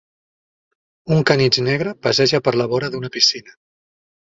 [1.15, 3.57] Un canitx negre passeja per la vora d'una piscina.